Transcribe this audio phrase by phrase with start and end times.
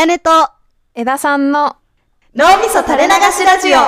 [0.00, 0.30] やねと
[0.94, 1.76] 枝さんの
[2.34, 3.80] 脳みそ垂れ流しラジオ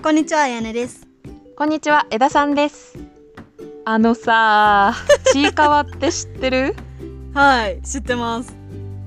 [0.00, 1.04] こんにちは、あやねです。
[1.56, 2.96] こんにちは枝さんです
[3.84, 4.94] あのさ
[5.32, 6.76] ちいかわって知ってる？
[7.34, 8.54] はい、知ってます。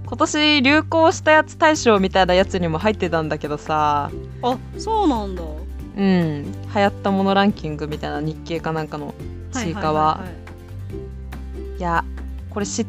[0.06, 5.42] 今年流行したやつ大賞みたいなやつにも入ってたんだけどさあ、そうなんだ。
[5.96, 9.14] うん流行ったものランキングみたいな日経かなんかの
[9.54, 10.24] ちいかわ。
[11.78, 12.04] いや
[12.50, 12.86] これし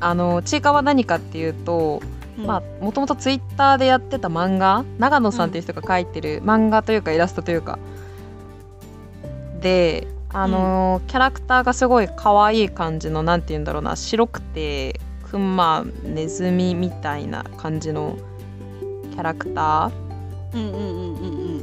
[0.00, 2.02] あのちいかわ何かっていうと、
[2.36, 7.78] まあもともとツイッターでやってた漫画長野さんっていう人が描いてる漫画というかイラストというか。
[9.60, 18.18] であのーキャラクターがすごい可愛い感じのなんて言うんだろうな白くてクマネズミみたいな感じの
[19.12, 19.92] キャラクタあ、
[20.52, 21.26] うんうんうんう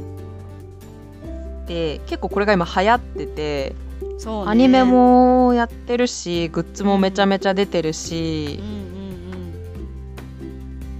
[1.64, 3.83] ーで結構これが今流行っててうん。
[4.18, 4.50] そうね。
[4.50, 4.84] アニメ。
[4.84, 8.84] もやってるしグッズもめちゃめちゃ出てるしうんうん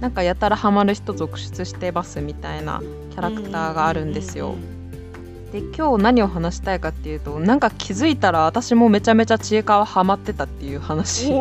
[0.01, 3.35] なんかやたらハマる人続出してますみたいなキャうん。
[3.35, 4.55] ラクターがあるんですよう。
[4.55, 10.81] んで今日何を話したいかっていうとなんか気づいたら私もめちゃめちゃちいかわハマってたっていううんうん。
[10.81, 11.37] 話お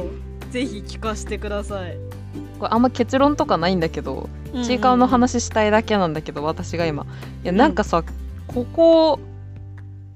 [0.00, 0.10] お。
[0.50, 1.96] ぜひ聞かせてください。
[2.58, 4.28] これあんま結論とかないんだけど
[4.64, 7.04] ちいかわの話したいだけなんだけど私が今
[7.44, 8.02] いやなんかさ、
[8.46, 9.18] ここ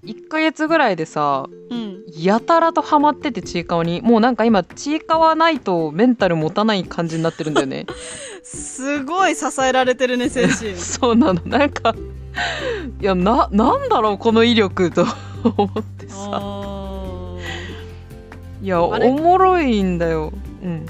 [0.04, 2.04] 1ヶ月ぐらいでさうん。
[2.16, 4.00] やたらとハマっててちいかわに。
[4.00, 7.86] もうなんか今ちいかわないとメンタル持たない感じになってるんだよね。
[8.42, 10.74] すごい支えられてるね、精神。
[10.80, 11.40] そうなの。
[11.44, 11.94] なんか
[13.00, 15.06] いやななんだろうこの威力と
[15.44, 16.14] 思ってさ。
[16.32, 17.36] あ
[18.62, 20.32] いやおもろいんだよ。
[20.62, 20.86] うん。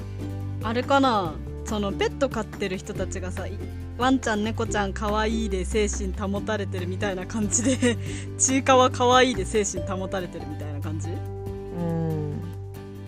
[0.63, 1.33] ーあれかな？
[1.65, 3.53] そのペット飼ってる人たちがさい
[4.01, 7.99] ワンちゃん猫ちゃん可愛いで精神保たれてるみたいな感じで
[8.39, 11.09] ちいかわ可愛いで精神保たれてるみたいな感じ？
[11.11, 11.13] う
[11.83, 12.41] ん。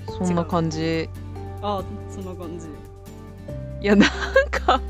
[0.06, 1.08] そんな感じ。
[1.62, 2.66] ああそんな感じ。
[3.80, 4.10] いやなん
[4.50, 4.80] か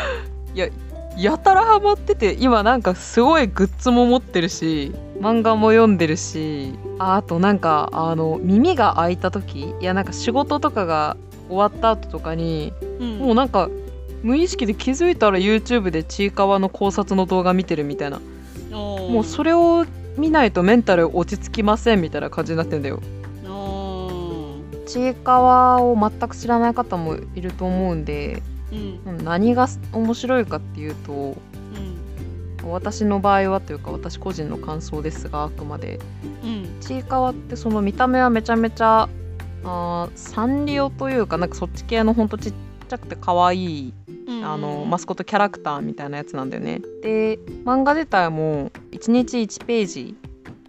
[0.54, 0.68] いや
[1.16, 11.16] やたらハマってて今なんかすごいグッズも持ってるし漫画も読んでるしああとなんかあの耳が開いた時いやなんか仕事とかが
[11.48, 13.18] 終わった後とかにうん。
[13.18, 13.70] もうなんか
[14.22, 18.20] 無意識で気づいたら YouTube でちいかわの考察の動画見てるみたいな。
[18.70, 23.00] ももうそれを見ないとメンタル落ち着きませんみたいな感じになってんだよ。
[24.86, 28.42] ちいかわを全く知らない方もいると思うんで
[29.04, 29.24] うん。
[29.24, 32.70] 何が面白いかっていうとうん。
[32.70, 36.00] 私の場合はというか私個人の感想ですがあくまで。
[36.42, 36.80] うん。
[36.80, 39.08] ちいかわってその見た目はめちゃめちゃ
[39.64, 42.52] あーサンリオというかなんかそっち系のほんとちっ
[42.86, 43.94] ちゃくて可愛い
[44.26, 46.80] うんあのマスコットキャラクターみたいなやつなんだよね。
[47.02, 50.16] で漫画自体も1日1ページ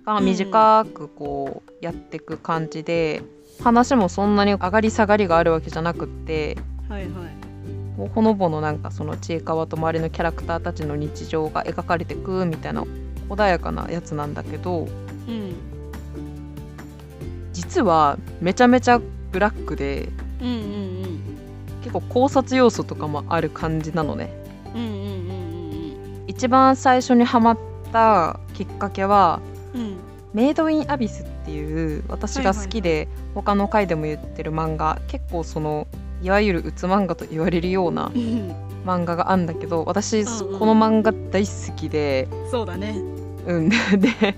[0.05, 3.21] が短くこうやっていく感じで、
[3.61, 6.57] 話もそんなに上がり下がりがあるわけじゃなくって
[6.89, 8.09] はいはい。
[8.13, 12.83] ほのぼのなんかそのちいかわと周りのキャラクターたちの日常が描かれてくみたいな
[13.27, 14.87] 穏やかなやつなんだけど
[15.27, 15.55] うん。
[17.53, 19.01] 実はめちゃめちゃ
[19.31, 20.09] ブラックで
[20.41, 21.36] うんうん
[21.81, 24.33] 結構考察要素とかもある感じなのね。
[24.75, 27.57] うんうんうんうん一番最初にハマっ
[27.91, 29.39] たきっかけは
[29.73, 29.97] うんうん
[30.33, 35.87] メイドインアビスっていう私が好きで他の回でも言ってる漫画結構その
[36.21, 38.55] いわゆるうつ漫画と言われるようなうん。
[38.85, 40.59] 漫画があるんだけど私うんうん。
[40.59, 42.95] この漫画大好きで、そうだね。
[43.45, 44.35] うん、 で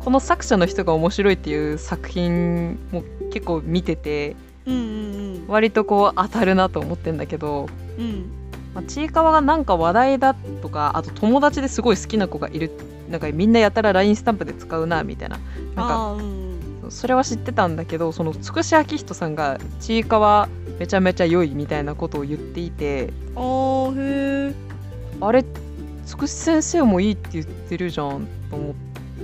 [0.00, 3.02] この作者の人が面白いっていう作品も
[3.32, 4.36] 結構見てて
[4.66, 7.68] うんうん割とこう当たるなと思ってんだけど、
[7.98, 8.04] うん。
[8.04, 8.24] うん
[8.74, 12.70] まあ、ちいかわがなんか話題だとかあと友達ですごい好きな子がいる。
[13.10, 15.38] なんかみんなやたら LINE スタンプで使うなみたいな。
[15.74, 16.52] なんかうん
[16.88, 24.54] それは知ってたんだけどそのつくしあきひとさんがちいかわめちゃめちゃ良いみたいなことを言っていてあーへえ
[25.20, 25.44] あれ
[26.04, 28.74] つくし先生もいいって言ってるじゃんと思っ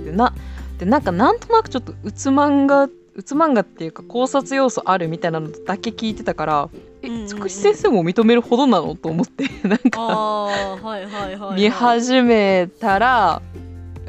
[0.03, 0.11] て。
[0.11, 0.33] な
[0.77, 2.87] でなんかなんとなくちょっとうつ漫画
[3.19, 6.69] うつ漫画っていうか考察要素あるみたいなのだけ聞いてたから
[7.03, 7.23] うんうんうん。
[7.25, 8.95] えつくし先生も認めるほどなの？
[8.95, 10.45] と思って なんかああ
[10.77, 13.41] はいはいはい、はい、見始めたら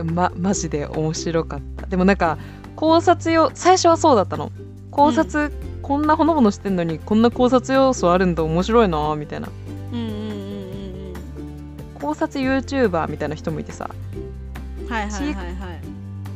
[0.04, 1.86] まマジで面白かった。
[1.86, 2.38] でもなんか
[2.76, 4.52] 考察用最初はそうだったの。
[4.92, 5.52] 考察、
[5.82, 9.48] こんなほのぼのしてんのにこんな考察要素あるんだ面白いなみたいな。
[9.92, 11.14] うんうんうんうん
[12.00, 13.90] 考察 YouTuber みたいな人もいてさ。
[14.80, 15.89] うんはいはいはいはい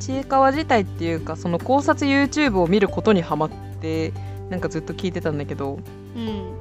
[0.04, 4.12] ちいかわ自体っていうかその考察 YouTube を見ることにハマって
[4.50, 5.78] なんかずっと聞いてたんだけど
[6.14, 6.54] うん。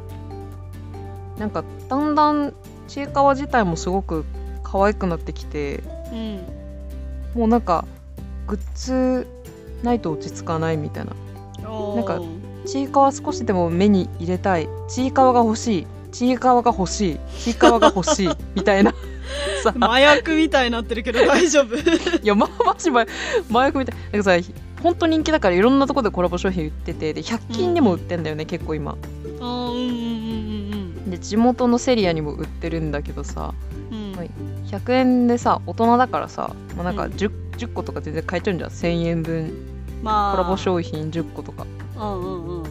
[1.38, 2.54] なんかだんだん
[2.88, 4.24] ちいかわ自体もすごく
[4.64, 6.40] 可愛くなってきてうん
[7.36, 7.86] もうなんか
[8.48, 9.28] グッズ
[9.84, 11.14] ないと落ち着かないみたいな。
[11.96, 12.22] なんか
[12.66, 14.70] ちいかわ少しでも目に入れたい。
[14.88, 15.88] ちいかわが欲しい。
[16.14, 17.20] ちいかわが欲しい。
[17.40, 18.30] ちいかわが欲しい。
[18.56, 18.94] みたいな
[19.64, 21.76] さ麻薬みたいになってるけど大丈夫。
[21.78, 21.82] い
[22.24, 23.08] やまあマジ前
[23.50, 28.98] 麻薬みたいなんかさ本当人気だからいろんなところでコラボ商品売っててで100均にも売ってんだよね、結構今。
[29.40, 33.54] あーうんうんうんで地元のセリアにも売ってるんだけどさ
[33.92, 33.98] うん。
[33.98, 34.30] うんうんはい
[34.74, 37.12] 100円でさ大人だからさ、まあ、なんかうん。
[37.12, 38.70] 10, 10個とか全然買えちゃうんじゃん。
[38.72, 39.54] 1000円分。
[40.02, 40.36] まあ。
[40.36, 41.66] コラボ商品10個とか。
[41.96, 42.64] うんうんうん。
[42.64, 42.70] で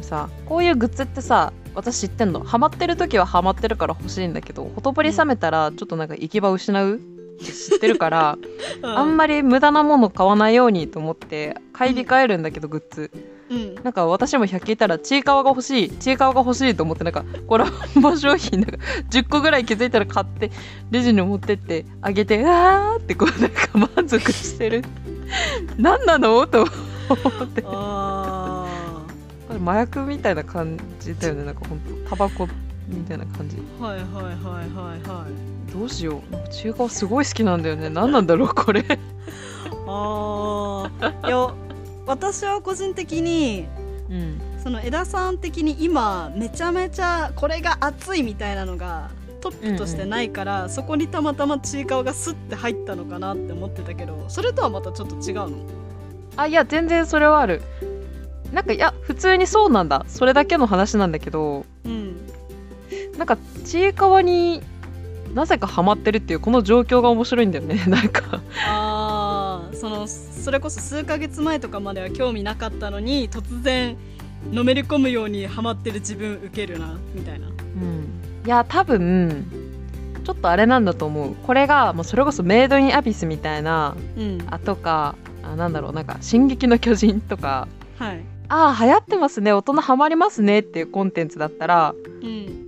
[0.00, 2.40] もさこういうグッズってさ私知ってんの？
[2.40, 6.96] ハマってる時はハマってるから欲しいんだけどほとぼり冷めたらちょっとなんか行き場失う？
[6.96, 6.98] っ
[7.42, 8.36] て知ってるから、
[8.82, 13.10] あんまり無駄なもの買わないようにと思って買い控えるんだけど、グッズ。
[13.48, 13.74] うん。
[13.76, 17.66] なんか私も100均いたらちいかわが欲しいちいかわが欲しいと思ってなんかコラ
[17.96, 18.76] ボ商品なんか
[19.10, 20.50] 10個ぐらい気づいたら買って
[20.90, 24.84] レジに持ってってあげてうわーってこうなんか満足してる。
[25.78, 26.46] 何なの？
[26.46, 26.66] と
[27.08, 27.62] 思って
[29.60, 31.44] 麻薬みたいな感じだよね。
[31.44, 32.48] なんかほんとタバコ
[32.88, 33.56] みたいな感じ。
[33.56, 35.72] ーはいはいはいはいはい。
[35.72, 36.32] どうしよう。
[36.32, 37.90] なんかちいかわすごい好きなんだよね。
[37.90, 38.84] 何なんだろうこれ。
[39.86, 41.26] あー。
[41.26, 41.54] いや
[42.06, 43.66] 私は個人的に
[44.10, 44.40] うん。
[44.62, 49.10] その枝さん的に今めちゃめちゃこれが熱いみたいなのが
[49.40, 55.50] トップとしてないから、そこにたまたまちいかわがスッて入ったのかなって思ってたけどそれとはまたちょっと違うの？
[56.36, 57.62] あいや全然それはある
[58.52, 60.04] なんかいや普通にそうなんだ。
[60.08, 62.16] それだけの話なんだけどうん。
[63.16, 64.62] なんかちいかわに
[65.34, 67.84] なぜかハマってるっていうこの状況が面白いんだよね。
[67.86, 68.40] なんか。
[68.66, 73.96] あーそのそれこそ数ヶ月前とかまでは興味なかったのに突然
[74.52, 77.46] のめり込むようにハマってる自分ウケるなみたいな。
[77.46, 78.08] うん。
[78.46, 79.46] いや多分
[80.24, 81.34] ちょっとあれなんだと思う。
[81.46, 84.38] これがもうそれこそメイドインアビスみたいなうん。
[84.50, 87.68] あとかあなんだろうなんか「進撃の巨人」とか
[87.98, 88.20] はい
[88.50, 89.52] ああ流行ってますね。
[89.52, 92.66] 大人ハマりますねっていうコンテンツだったらうん。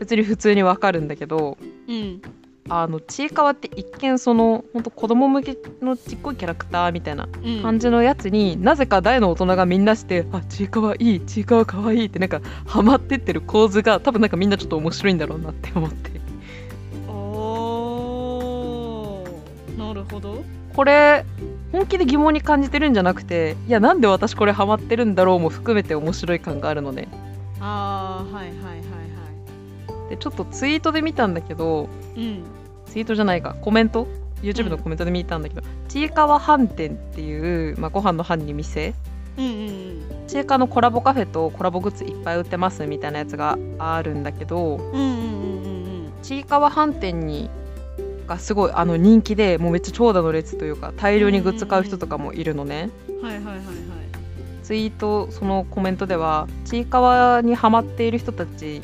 [0.00, 2.22] 別に普通にわかるんだけどうん。
[2.70, 7.62] あのちいかわって一見そのほんと子供向けのちっこいキャラクターみたいなうん。
[7.62, 16.10] 感じのやつに、なぜか大の大人がみんなして「あちいかわいいちいかわかわいい」ってなんかハマってってる構図が多分なんかみんなちょっと面白いんだろうなって思って。
[17.08, 19.78] おー。
[19.78, 20.42] なるほど
[20.78, 21.24] これ
[21.72, 27.08] 本気で疑問に感じてるんじゃなくていやなんで私これハマってるんだろうも含めて面白い感があるのね。
[27.58, 32.44] ああはいはいはいはでちょっとツイートで見たんだけどいうん。
[32.86, 33.56] ツイートじゃないか。
[33.60, 34.06] コメント
[34.40, 38.94] ？YouTube のコメントで見たんだけど、ちいかわ飯店っていう、まあ、ご飯の飯に店。
[39.36, 46.12] うんうんちいかわのコラボカフェとコラボグッズいっぱい売ってますみたいなやつがあるんだけどうんうんうんうんうん。
[46.22, 47.50] ちいかわ飯店に
[48.28, 53.64] がすごいあの人気でもうめっちゃ長蛇の列というか大量にグッズ買う人とかもいるのね、うんはいはいはいはい。
[54.62, 58.82] ツイートそのコメントではちいかわにハマっている人たち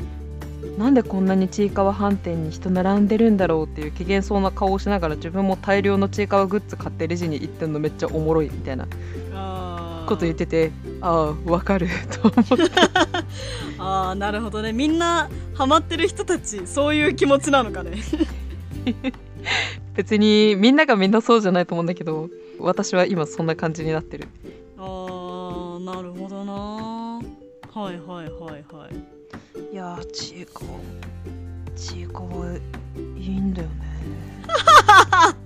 [0.79, 8.87] なんでこんなにちいかわ飯店に人並んでるんだろうっていう機嫌そうな顔をしながら自分も大量のちいかわグッズ買ってレジに行ってんのめっちゃおもろいみたいな
[10.07, 11.89] こと言っててああわかる。
[12.11, 12.45] と思って
[13.79, 14.73] あーなるほどね。
[14.73, 17.99] みんなハマってる人たちそういう気持ちなのかね
[19.95, 24.29] 別にみんながみんなそうじゃないと思うんだけど私は今そんな感じになってる。
[24.79, 26.53] あーなるほどな。
[26.53, 29.73] はいはいはいはい。
[29.73, 30.71] いやーちいかわ
[31.77, 32.47] ちいかわ
[33.17, 33.75] いいんだよね。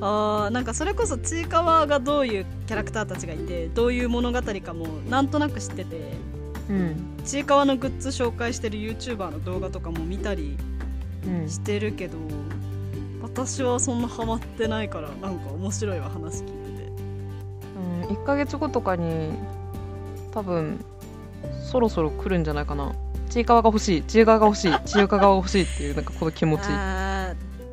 [0.00, 6.12] あーなんかそれこそちいかわがどういうキャラクターたちがいてどういう物語かもなんとなく知ってて
[6.68, 6.96] うん。
[7.24, 10.56] ちいかわのグッズ紹介してる YouTuber の動画とかも見たり
[11.26, 11.48] うん。
[11.48, 12.18] してるけど
[13.24, 16.92] 私はそんなハマってないからなんか面白いわ話聞いてて。
[18.08, 19.30] うん、1ヶ月後とかに
[20.30, 20.84] 多分
[21.62, 22.94] そろそろ来るんじゃないかな。
[23.30, 26.62] ちいかわが欲しいちいかわが欲しいちいかわが欲しいっていうなんかこの気持ち。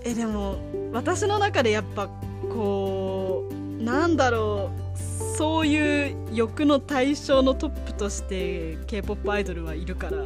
[0.03, 0.55] えでも
[0.93, 2.07] 私の中でやっぱ
[2.49, 10.17] こうなんだろうそういう欲の対象のトップとして k p o p アイドルはいるから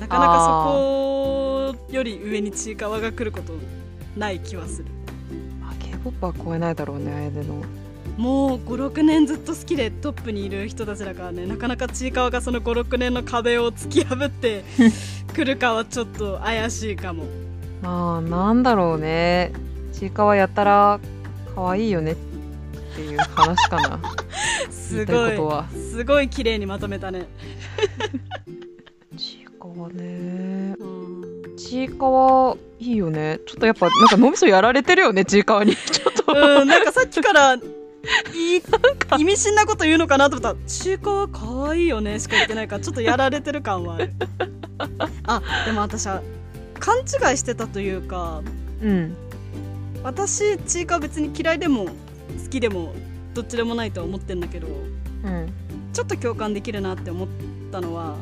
[0.00, 3.52] なかなかそこより上にちいかわが来ること
[4.16, 4.86] ない気はする。
[5.62, 7.62] あ K-POP は超えないだろうねあやでの。
[8.16, 14.64] もう56年ずっと好きでトップにいる人たちだからねなかなかちいかわがその56年の壁を突き破って
[15.34, 17.24] くるかはちょっと怪しいかも。
[17.80, 19.52] まあなんだろうね。
[19.92, 21.00] ちいかわやったら
[21.54, 22.12] 可愛いよね。
[22.12, 22.16] っ
[22.94, 24.00] ていう話かな。
[24.70, 25.36] すごい。
[25.74, 27.26] すごい綺麗にまとめたね。
[29.16, 30.74] ちいかわね。
[30.78, 31.01] うん
[31.56, 33.38] ちいかわいいよね。
[33.46, 35.74] ちょっとやっぱなんか脳みそやられてるよねちいかわに。
[35.76, 36.32] ちょっと。
[36.32, 38.62] うん、なんかさっきからいい
[39.18, 40.48] 意味深なこと言うのかなと思った。
[40.50, 44.12] ら「ちいかわかわいいよね」しか言ってないからちょっとやられてる感はある。
[45.26, 46.22] あでも私は
[46.80, 48.42] 勘違いしてたというか
[48.82, 49.16] うん。
[50.02, 51.92] 私ちいかわ別に嫌いでも好
[52.50, 52.92] きでも
[53.34, 54.70] どっちでもないとは思ってんだけどう
[55.28, 55.52] ん。
[55.92, 57.28] ちょっと共感できるなって思っ
[57.70, 58.16] たのは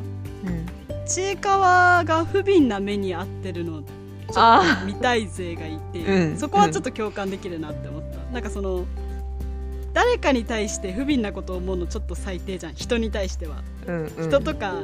[0.45, 0.65] うん
[1.05, 3.81] ちいかわが不憫な目に遭ってるの。
[3.81, 6.37] ちょっあと見たい勢がいて、うん。
[6.37, 8.85] そこはちょっと共感できるなって思った、なんかその
[9.93, 12.73] 誰かに対して不憫なことを思うのちょっと最低じゃん。
[12.73, 14.29] 人に対しては、うんうん。
[14.29, 14.75] 人とか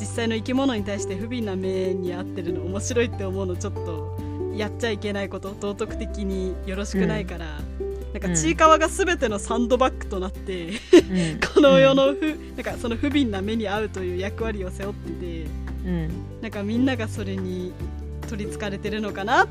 [0.00, 4.16] 実際の生き物に対して不憫な目に遭ってるの面白いって思うのちょっと
[4.56, 7.58] やっちゃいけないこと道徳的によろしくないから、
[8.12, 10.74] なんかちいかわが全てのサンドバッグとなって、うん。
[11.54, 15.46] この世のふ、なんかその不憫な目に遭うという役割を背負ってて
[15.86, 16.08] うん。
[16.40, 17.72] なんかみんながそれに
[18.28, 19.48] 取りつかれてるのかなっ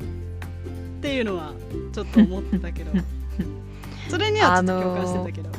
[1.00, 1.52] ていうのは
[1.92, 2.90] ちょっと思ってたけど。
[4.08, 5.50] それにはちょっと共感してたけど、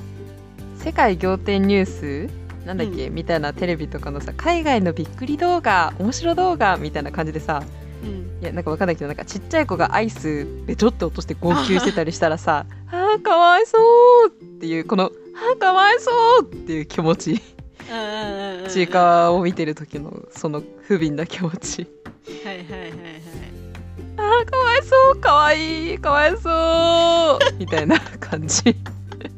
[0.78, 2.30] 世界仰天ニュース？
[2.66, 7.64] なんだっけ、みたいなテレビとかのさ海外のびっくり動画面白動画みたいな感じでさ
[8.04, 13.78] うんいやなんかわかんないけどなんかちっちゃい子がアイスべちょって落として号泣してたりしたらさあーかわいそ
[14.28, 17.32] うっていうこのあーかわいそうっていう気持ち。
[17.32, 21.88] うんうんうんうんちいかわを見てる時のその不憫な気持ち。
[22.46, 22.92] はいはいはいはい
[24.18, 28.64] あーかわいそうかわいいかわいそうみたいな感じ。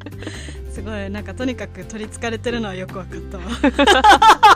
[0.69, 3.43] すごいなんかとにかく取りつかれてるのはよくわかったわ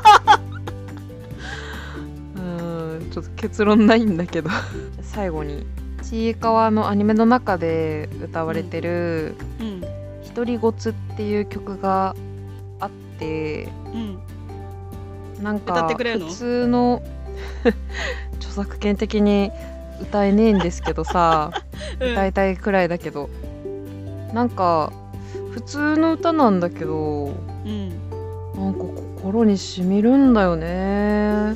[3.36, 4.50] 結論ないんだけど。
[5.02, 5.66] 最後に。
[6.02, 9.82] ちいかわのアニメの中で歌われてるうん
[10.22, 12.16] 「ひとりごつ」っていう曲が
[12.80, 15.44] あってうん。
[15.44, 16.28] なんか歌ってくれるの？
[16.28, 17.02] 普通の
[18.38, 19.52] 著作権的に
[20.00, 21.52] 歌えねえんですけどさ
[22.00, 22.12] うん。
[22.12, 23.30] 歌いたいくらいだけど。
[24.34, 24.92] なんか
[25.54, 27.34] 普通の歌なんだけど
[27.66, 27.90] うん。
[28.56, 28.80] なんか
[29.24, 31.56] 心にしみるんだよね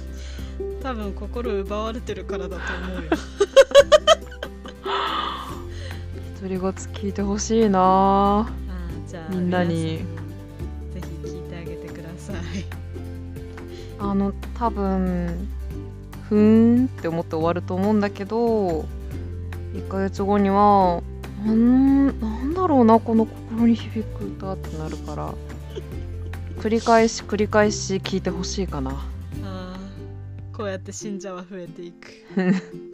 [0.81, 3.09] 多分心奪われてるからだと思うよ。
[6.35, 7.79] 一人ごつ聞いてほしいな。
[7.79, 9.97] あーじゃあみんなに。
[10.93, 12.37] ぜひ聞いてあげてください。
[13.99, 15.49] あの多分
[16.29, 18.85] ふーんって思って終わると思うんだけど
[19.73, 21.01] 1ヶ月後には
[21.45, 25.33] なんなんだろうなこの心に響く歌ってなるから。
[26.59, 28.91] 繰り返し繰り返し聞いてほしいかな
[30.59, 32.09] こうやって信者は増えていく。